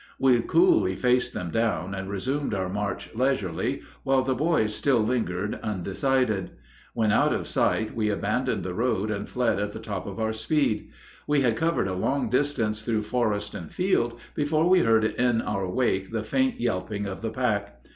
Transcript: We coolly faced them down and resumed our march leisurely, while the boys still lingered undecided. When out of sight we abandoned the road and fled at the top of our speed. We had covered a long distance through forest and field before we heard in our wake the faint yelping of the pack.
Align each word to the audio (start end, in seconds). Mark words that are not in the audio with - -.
We 0.17 0.41
coolly 0.41 0.95
faced 0.95 1.31
them 1.33 1.51
down 1.51 1.93
and 1.93 2.09
resumed 2.09 2.55
our 2.55 2.69
march 2.69 3.13
leisurely, 3.13 3.83
while 4.01 4.23
the 4.23 4.33
boys 4.33 4.73
still 4.73 5.01
lingered 5.01 5.59
undecided. 5.61 6.49
When 6.95 7.11
out 7.11 7.31
of 7.33 7.45
sight 7.45 7.93
we 7.95 8.09
abandoned 8.09 8.63
the 8.63 8.73
road 8.73 9.11
and 9.11 9.29
fled 9.29 9.59
at 9.59 9.73
the 9.73 9.79
top 9.79 10.07
of 10.07 10.19
our 10.19 10.33
speed. 10.33 10.89
We 11.27 11.41
had 11.41 11.55
covered 11.55 11.87
a 11.87 11.93
long 11.93 12.31
distance 12.31 12.81
through 12.81 13.03
forest 13.03 13.53
and 13.53 13.71
field 13.71 14.17
before 14.33 14.67
we 14.67 14.79
heard 14.79 15.03
in 15.05 15.39
our 15.39 15.67
wake 15.69 16.11
the 16.11 16.23
faint 16.23 16.59
yelping 16.59 17.05
of 17.05 17.21
the 17.21 17.29
pack. 17.29 17.83